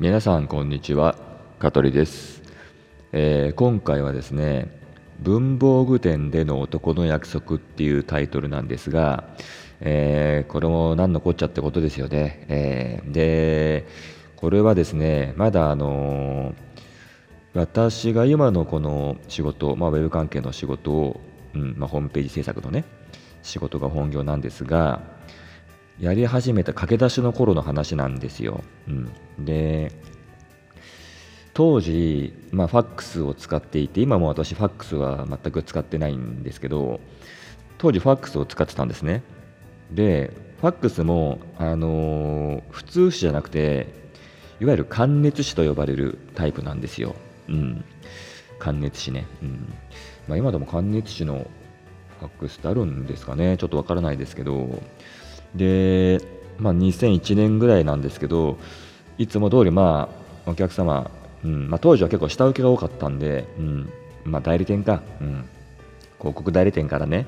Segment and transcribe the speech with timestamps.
[0.00, 1.14] 皆さんこんにちは
[1.60, 2.42] 香取です、
[3.12, 4.66] えー、今回はですね
[5.20, 9.22] 文房具店での男の約束っていうタイトルなんですが、
[9.80, 13.86] えー、これも何のこっちゃってことですよね、えー、で
[14.34, 16.56] これはですねまだあの
[17.54, 21.20] 私が今のこの仕事、まあ、ウェブ関係の仕事を、
[21.54, 22.84] うんまあ、ホームページ制作のね
[23.44, 25.02] 仕事が本業なんですが
[26.00, 28.62] やり始めた駆け出しの頃の話なんですよ。
[28.88, 29.12] うん、
[29.44, 29.92] で
[31.52, 37.00] 当時、まあ、ファックスを使っていて今も私ファックスは全く使ってないんですけど
[37.78, 39.22] 当時ファックスを使ってたんですね。
[39.92, 43.86] でファックスも、あのー、普通紙じゃなくて
[44.60, 47.14] いわゆる感熱紙と呼ばれるタイプなんですよ、
[47.48, 47.84] うん、
[48.58, 49.74] 感熱紙ね、うん。
[50.26, 51.46] まあ、今でも感熱紙の
[52.20, 53.58] ファックスってあるんですかね。
[53.58, 54.82] ちょっとわからないですけど
[55.54, 56.20] で、
[56.58, 58.58] まあ、2001年ぐらいなんですけど
[59.18, 60.08] いつも通りま
[60.46, 61.10] あお客様、
[61.44, 63.90] うんまあ、当時は結構下請けが多かったんで、うん
[64.24, 65.44] まあ、代理店か、うん、
[66.18, 67.26] 広告代理店からね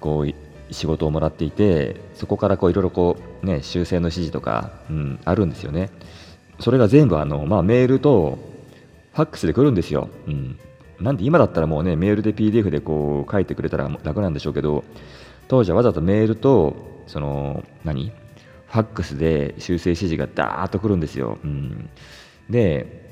[0.00, 0.34] こう
[0.72, 3.16] 仕事をもらっていてそこからいろいろ、
[3.62, 5.90] 修正の指示とか、うん、あるんですよね。
[6.58, 8.38] それが全部あの、まあ、メールと
[9.12, 10.58] ファックスで来るんですよ、うん、
[11.00, 14.84] なんで今だったらもうねメールで PDF でこう書いてくれたら楽なんでしょうけど
[15.48, 18.12] 当時はわざとメールとその何？
[18.66, 21.38] ファックスで修正指示がダーッとくるんですよ。
[21.44, 21.88] うん、
[22.50, 23.04] で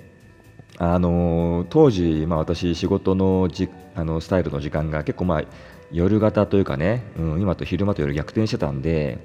[0.79, 5.45] あの当時、まあ、私仕事のじあのスタイルの時間が結構まあ
[5.93, 9.19] 夜型というかね、うん、今と昼間と夜逆転してたんで、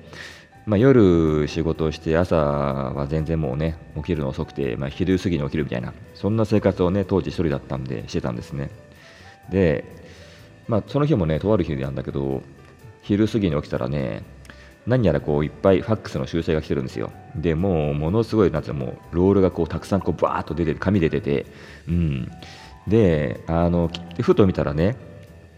[0.67, 8.69] まあ、夜仕事をして朝は全然もうね起きるの遅くて、まあ、昼過ぎに起きるみたいなそんな生活をね当時一人だったんでしてたんですね。
[9.49, 9.85] で、
[10.67, 12.43] まあ、その日もねとある日なんだけど
[13.07, 14.23] 昼過ぎに起きたらね
[14.85, 17.11] 何やらこういっぱいファックスの修正が来てるんですよ。
[17.35, 21.45] でもうものすごいなんていうのもうロールがこうたくさんこうバーッと出てて紙で出て
[21.87, 22.31] うん、
[22.87, 23.89] であの
[24.21, 24.95] ふと見たらね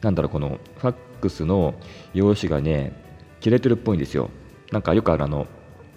[0.01, 1.73] なんだろうこのファックスの
[2.13, 2.93] 用紙がね
[3.39, 4.29] 切れてるっぽいんですよ。
[4.71, 5.47] なんかよくあるあの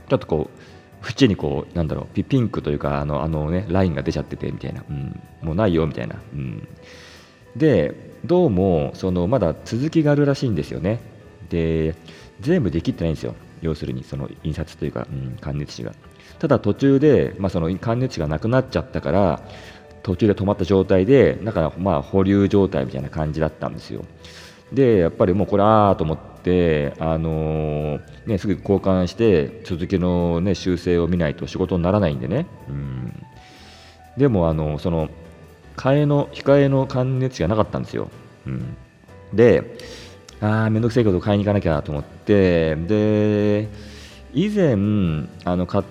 [0.09, 6.17] ちょっとこう縁にこうなんだろうピンクというかあのあのねラインが出ちゃっててみたいな、うん、もうないよみたいな。
[6.33, 6.69] うん、
[7.57, 7.95] で
[8.25, 11.12] どうもそのまだ続きがあるらしいんですよね。
[11.53, 11.95] で
[12.41, 13.35] 全部できてないんですよ。
[13.61, 15.95] 要するにその印刷というか、うん、感熱紙が。
[16.39, 19.43] ただ途中で、まあ、その感熱紙がなくなっちゃったから
[20.03, 24.05] 途中で止まった状態でだからまあ保留状態みたいな感じだったんですよ。
[24.73, 33.23] でやっぱりもうこれああと思ってあのー、ね、すぐ交換して続きの、ね、修正を見ないと仕事にならないんでね、うん、
[34.17, 35.11] でもあのその
[35.77, 38.09] 替えの控えの感熱紙がなかったんですよ、
[38.47, 38.77] うん、
[39.35, 39.77] で
[40.43, 43.69] ああ、めんどくさいこと買いに行かなきゃと思って、で、
[44.35, 44.75] 以前、
[45.45, 45.85] あの、買っ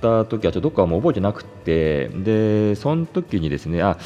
[0.00, 3.98] た時は、ちょっとどっかもう覚えてなくて、で、その時にですね、あ、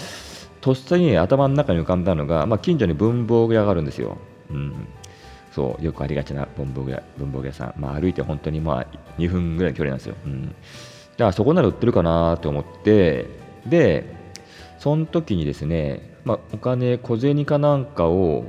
[0.63, 4.17] とっさに頭の中に浮かんだのが、まあ、近所に文房具屋があるんですよ。
[4.51, 4.89] うん。
[5.53, 7.75] そう、よくありがちな文房具屋文房具屋さん。
[7.77, 8.87] まあ、歩いて本当にまあ、
[9.19, 10.15] 2分ぐらいの距離なんですよ。
[10.25, 10.47] うん。
[10.47, 10.55] だか
[11.19, 13.27] らそこなら売ってるかなと思って、
[13.67, 14.15] で、
[14.79, 18.45] その時にですね、まあ、お金、小銭かなんかを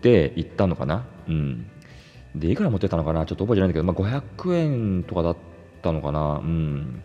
[0.00, 1.06] って行ったのかな？
[1.28, 1.66] うん。
[2.34, 3.26] で、いくら持ってたのかな？
[3.26, 5.36] ちょっと覚えてないんだけど、まあ、500円とかだっ
[5.82, 6.38] たのかな？
[6.38, 7.02] うん。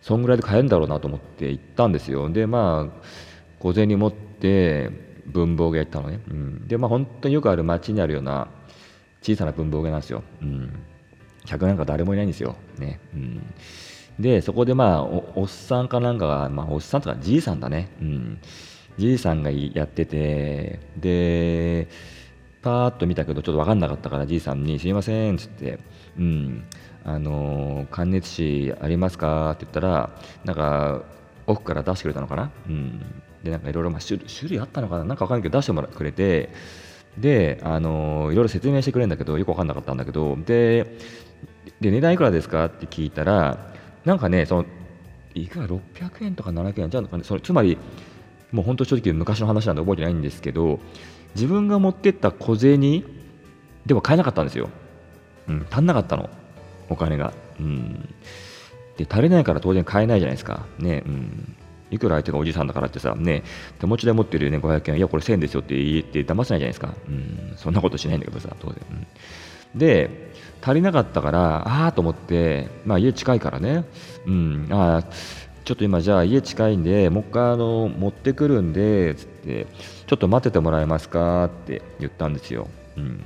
[0.00, 2.30] そんぐらいで買えるんだろうなと思って行ったんですよ。
[2.30, 3.02] で、まあ、
[3.58, 4.90] 小銭持って
[5.26, 6.20] 文房具屋行ったのね。
[6.30, 6.68] うん。
[6.68, 8.48] で、まあ、本当によくある街にあるような
[9.20, 10.22] 小さな文房具屋なんですよ。
[10.40, 10.72] うん。
[11.44, 12.56] 客なんか誰もいないんですよ。
[12.78, 13.00] ね。
[13.14, 13.54] うん。
[14.18, 17.90] で、そこでまあお、っさんかなんかが、まあ、おっさんとかじいさんだね。
[18.00, 18.38] うん。
[18.96, 21.88] じいさんがやってて、で、
[22.62, 25.78] パーッと見たけどちょっと分かんなかったからじいさんに「すいません」っつって
[26.18, 26.64] 「うん
[27.04, 30.10] あの感熱紙ありますか?」って言ったら
[30.44, 31.02] なんか
[31.46, 33.00] 奥から出してくれたのかな、うん、
[33.42, 34.18] でなんかいろいろ種
[34.50, 35.04] 類あったのかな？
[35.04, 36.50] なんか分かんないけど出してもらくれて
[37.16, 40.98] であのいろいろ説明してくれるんだけどよく分かんなかったんだけどで
[41.80, 42.66] で値段いくらですか？
[42.66, 43.72] って聞いたら
[44.04, 44.64] なんかねその
[45.34, 45.80] いくら？600
[46.24, 47.78] 円とか700円じゃんかねそれつまり
[48.50, 50.80] もう本当正直昔の話なんで覚えてないんですけど
[51.34, 53.04] 自分が持ってった小銭
[53.86, 54.68] では買えなかったんですよ。
[55.48, 56.28] うん、足んなかったの、
[56.88, 57.32] お金が。
[57.60, 58.08] うん。
[58.96, 60.66] で、足りないから当然買えないじゃないですか。
[60.78, 61.56] ね、うん。
[61.90, 63.44] いくら相手がおじさんだからってさ、ね、
[63.78, 66.94] 手持ちで持ってるよね、500円、いや、これ1000円ですよって言って騙せないじゃないですか。
[67.08, 68.76] うん、そんなことしないんだけどさ、当然。
[68.92, 73.84] うん、で、足りなかったから、ああと思って、まあ家近いからね、
[74.26, 75.02] うん、ああ、
[75.64, 79.66] ちょっと今じゃあ家近いんでもう一回あの持ってくるんでつって
[80.06, 83.24] ちょっと待っててもらえますかって言ったんですよ、うん、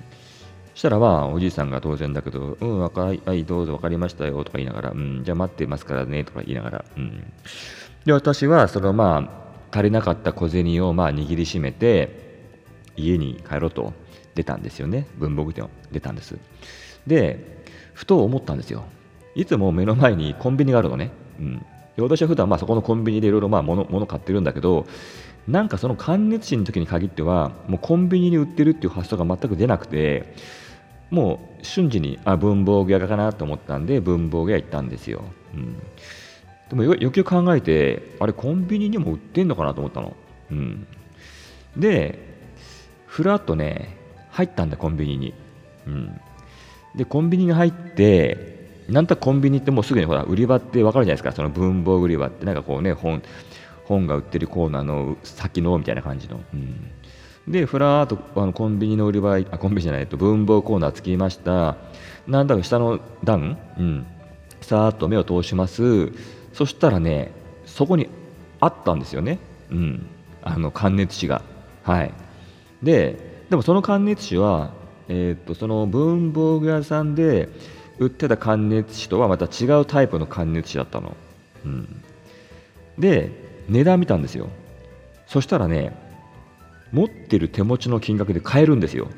[0.75, 7.33] したらまあおじいさんが当然だけど「うんわかはいどうぞ分かりましたよ」とか言いながら「うんじゃあ待ってますからね」とか言いながら、うん、
[8.05, 9.43] で私はそのま
[9.73, 12.23] あ足りなかった小銭をまあ握りしめて
[12.97, 13.93] 家に帰ろうと
[14.35, 15.07] 出たんですよね。
[15.19, 16.37] 文房具店を出たんです。
[17.07, 17.65] で
[17.95, 18.85] ふと思ったんですよ。
[19.35, 21.11] いつも目の前にコンビニがあるのね、
[21.41, 21.67] うん、
[21.97, 24.87] で私は普段まあそこのコンビニでいろいろまあ物物買ってるんだけど
[25.49, 30.35] なんかその感熱紙の時に限ってはもうコンビニに売ってるっていう発想が全く出なくて
[31.11, 35.23] もう瞬時にあ文房具屋かなと思ったんで文房具屋行ったんですよ、
[35.55, 35.79] うん、
[36.71, 40.17] でもよくよく考えてあれコンビニにも売ってんのかなと思ったの、
[40.53, 40.87] うん、
[41.77, 42.19] で
[43.07, 43.99] ふらっとね
[44.31, 45.35] 入ったんだコンビニに、
[45.87, 46.21] うん、
[46.95, 48.52] でコンビニに入って
[48.89, 51.33] なんとコンビニってもうすぐにほら売り場って分かるじゃないですか。
[51.33, 52.45] その文房具売り場って。
[52.45, 53.23] なんかこうね本
[53.85, 56.91] 本が売ってるコーナーの先のみたいな感じの、うん、
[57.49, 61.77] でふらーっとあのコンビニの売り場あコンビニじゃないと文房コーナー着きました。
[62.27, 64.07] なんだか下の段、うん、
[64.61, 66.13] さーっと目を通します。
[66.53, 67.33] そしたらね
[67.67, 68.09] そこに
[68.61, 69.39] あったんですよね、
[69.71, 70.07] うん、
[70.43, 71.43] あの感熱紙が。
[71.83, 72.13] はい。
[72.83, 74.71] ででもその感熱紙は、
[75.09, 77.49] えー、っとその文房具屋さんで
[78.03, 81.17] 売ってた感熱紙とはまた違うタイプの感熱紙だったの、
[81.65, 82.03] うん、
[82.99, 83.31] で
[83.69, 84.49] 値段見たんですよ。
[85.27, 85.97] そしたらね
[86.93, 89.09] 持ってる手持ちの金額で買えるんですよ、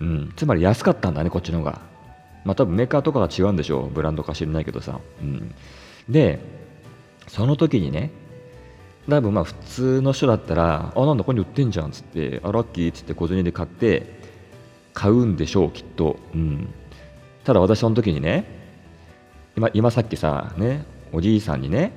[0.00, 1.80] うん、つまり安かったんだねこっちの方が。
[2.44, 3.90] まあ多分メーカーとかが違うんでしょう。
[3.90, 5.52] ブランドか知らないけどさ、うん、
[6.08, 6.38] で
[7.26, 8.12] その時にね
[9.08, 14.20] 多分まあ普通の人だったらあなんだここに売ってんじゃんっつってあラッキーっつって小銭で買って
[14.94, 16.68] 買うんでしょうきっと、うん、
[17.46, 18.44] ただ私その時にね
[19.56, 21.92] 今今さっきさねおじいさんにね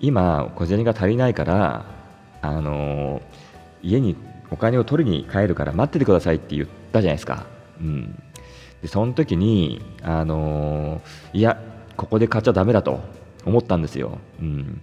[0.00, 1.84] 今小銭が足りないから
[2.40, 3.20] あの
[3.82, 4.16] 家に
[4.50, 7.44] お金を取りに帰るから待っててくださいって言ったじゃないですか。
[7.78, 8.22] うん、
[8.80, 11.02] でその時に、あの、
[11.32, 11.60] いや
[11.96, 13.00] ここで買っちゃだめだと
[13.44, 14.18] 思ったんですよ。
[14.40, 14.80] うん、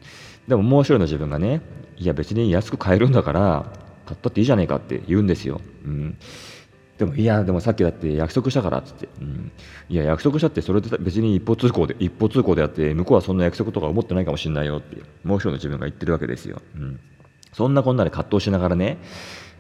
[0.47, 1.61] でももう一人の自分がね
[1.97, 3.65] いや別に安く買えるんだから
[4.05, 5.59] 買ったっていいじゃねえかって言うんですよ。
[5.85, 6.17] うん
[6.97, 9.51] でもいやでもさっきだって約束したからっつって、うん、
[9.89, 16.61] いや約束したってそれで別に一方通行で一方通行であって向こうはそんな約束とか思ってないかもしれないよってもう一人の自分が言ってるわけですよ。
[16.75, 16.99] うん。
[17.53, 18.97] そんなこんなで葛藤しながらね、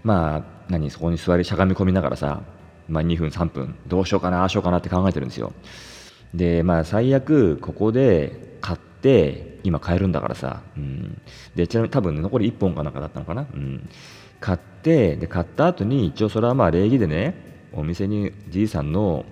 [0.03, 2.41] まあ、何、そこに座りしゃがみ込みながらさ、
[2.87, 5.53] まあ、2分、3分、どうしようかな、ああしようかなって考えてるんですよ。
[6.33, 11.21] で、まあ、最悪、ここで買って、今買えるんだからさ、うん、
[11.55, 13.89] でちなみに多分、ね、残り1本かなんかだったのかな、うん、
[14.41, 17.35] 買ってで買った後に一応それはまあ礼儀でね
[17.71, 19.25] お店にじいさんの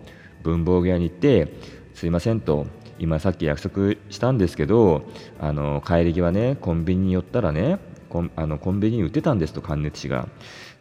[0.44, 1.54] 文房具屋に行って
[1.94, 2.66] すいませんと
[2.98, 5.04] 今さっき約束したんですけど
[5.40, 10.28] あの帰り際ねコンビニに寄ったらねコンあのコンビニに売ってたんですと関熱紙が。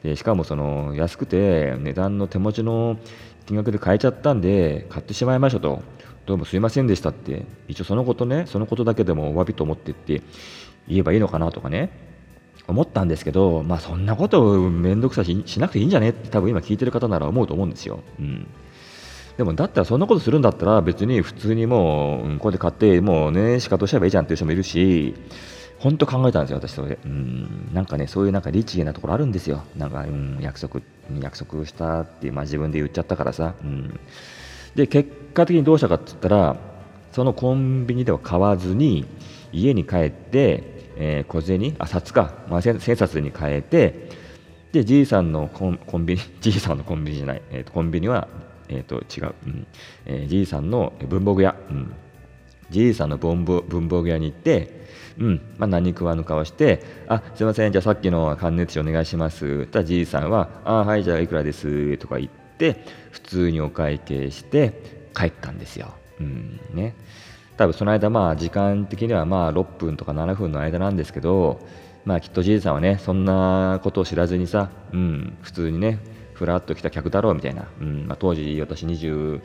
[0.03, 2.97] でしかもその安くて値段の手持ちの
[3.45, 5.83] 金額で買えちゃったんで買ってしまいましたと。
[6.27, 7.45] どうもすいませんでしたって。
[7.69, 10.23] 一応そのことねそのことだけでもお詫びと思ってって
[10.89, 12.10] 言えばいいのかなとかね。
[12.71, 18.01] 思ったんですけどまあそんなこと面倒くさししなくていいんじゃねって多分今聞いてる方なら思うと思うんですよ。
[18.19, 18.47] うん
[19.37, 25.15] でもだったらそんなことするんだったら別に普通にもう、ここで買ってもうね仕方しちゃえばいいじゃんっていう人もいるし
[25.81, 26.99] 本当考えたんですよ、私それ。
[27.03, 29.63] うん、なんかね、そういうなんか律儀なところあるんですよ。
[29.77, 30.83] なんか、うん、約束、
[31.23, 33.55] 約束したって、まあ自分で言っちゃったからさ。
[33.65, 33.99] うん、
[34.75, 36.57] で、結果的にどうしたかって言ったら、
[37.13, 39.07] そのコンビニでは買わずに、
[39.53, 44.11] 家に帰って、えー、小銭、あ、札か、まあ、千冊に変えて、
[44.71, 48.29] で、じいさんのコンコンビニ、 じいさんのコンビニじゃない、えーと、コンビニは、
[48.69, 49.67] えーと、違う、うん。
[50.05, 51.93] えー、じいさんの文房具屋、うん、
[52.71, 53.63] じいさんの文房
[54.03, 54.79] 具屋に行って、
[55.19, 55.41] うん。
[55.59, 57.73] まあ、何食わぬ顔して「あすいません。
[57.73, 64.73] じゃあさっきの関熱紙お願いします」たらじいさんは「あはいじゃあいくらです」とか言って普通にお会計して
[65.15, 65.95] 帰ったんですよ。
[66.21, 66.61] うん。
[66.75, 66.95] ね、
[67.61, 71.61] 多分その間まあ時間的にはまあ6分とか7分の間なんですけど
[72.07, 75.99] まあきっとじいさんはねそんなことを知らずにさ、うん、普通にね
[76.33, 79.43] ふらっと来た客だろうみたいな、うんまあ、当時私20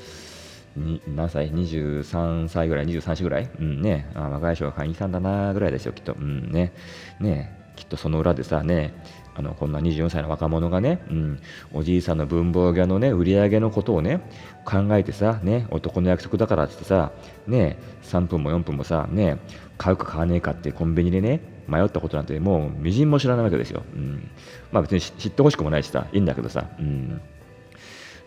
[1.07, 6.13] 何歳 ?23 歳ぐらい、23歳ぐらい、うんね、あ若い人が会員さんだなぐらいですよ、きっと。
[6.13, 6.73] うんね、
[7.21, 8.93] ねきっとその裏でさ、ね、
[9.35, 11.39] あのこんな24歳の若者がね、うん、
[11.73, 14.21] おじいさんの文房具屋のね、売り上げのことをね、
[14.63, 17.11] 考えてさ、ね、男の約束だからってさ、
[17.45, 19.37] ね、3分も4分もさ、ね、
[19.77, 23.83] 買うか買わねえかってコンビニでね、迷ったことなんてもうみじんも知らないわけですよ。
[23.93, 24.29] うん、
[24.71, 26.65] まあ別に知ってほしくもないしさ、いいんだけどさ。
[26.79, 27.21] うん、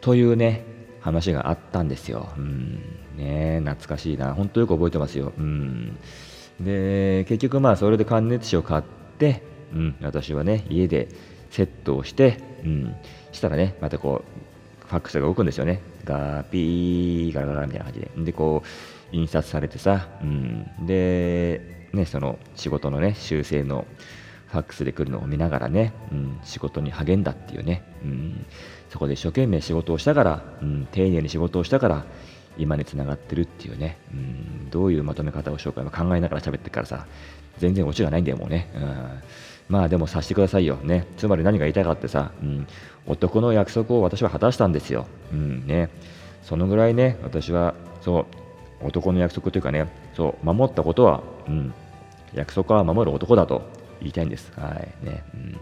[0.03, 0.65] というね、
[1.01, 2.29] 話があったんですよ。
[2.37, 2.83] うん、
[3.17, 4.35] ね懐かしいな。
[4.35, 5.33] 本当よく覚えてますよ。
[5.39, 5.97] うん、
[6.61, 8.83] で、結局まあそれで感熱紙を買っ
[9.19, 11.09] て、うん、私はね、家で
[11.51, 12.97] セットをして、うん、
[13.33, 15.81] したらね、またこう、ファックスが動くんですよね。
[16.05, 18.11] ガーピーガラガラみたいな感じで。
[18.17, 23.87] で、こう、印刷されてさ、うん、で、ね、その仕事のね、修正の
[24.49, 28.47] ファックスで来るのを見ながらね、うん、仕事に励んだっていうね、うん、
[28.91, 32.05] そこで一生懸命仕事をしたから、うん、丁寧に仕事をしたから、
[32.57, 37.07] 今につながってるっていうね、うん、どういうまとめ方をしようか考えながら喋ってからさ、
[37.59, 38.71] 全然オチがないんだよ、もうね。
[38.75, 39.21] うん
[39.69, 40.77] まあでもさせてくださいよ。
[40.77, 41.07] ね。
[41.17, 42.67] つまり何が言いたいかってさ、うん、
[43.07, 45.07] 男の約束を私は果たしたんですよ。
[45.33, 45.91] うんね。
[46.43, 51.75] そのぐらいね、私は、そう、男の約束というかね、そう、守ったことは、うん、
[52.35, 53.63] 約束は守る男だと
[54.01, 54.51] 言いたいんです。
[54.57, 55.07] はい。
[55.07, 55.25] ね。
[55.35, 55.57] うん、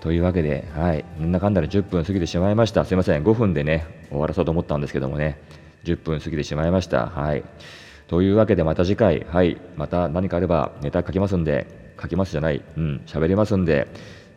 [0.00, 1.04] というわけで、はい。
[1.20, 2.84] なんだかんだで10分過ぎてしまいました。
[2.84, 3.22] すいません。
[3.22, 5.40] 5分でね、終わらそうと思ったんですけどもね、
[5.84, 7.06] 10分過ぎてしまいました。
[7.06, 7.44] はい。
[8.08, 9.60] というわけでまた次回、はい。
[9.76, 13.88] また何かあればネタ書きますんで、書きますじゃない、うん、喋りますんで、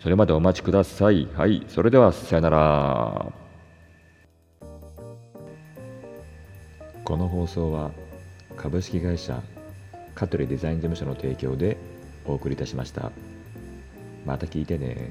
[0.01, 1.27] それまでお待ちください。
[1.35, 3.31] はい、それではさよなら。
[7.03, 7.91] この放送は
[8.55, 9.41] 株式会社
[10.15, 11.77] 香取デザイン事務所の提供で
[12.25, 13.11] お送りいたしました。
[14.25, 15.09] また聞いてね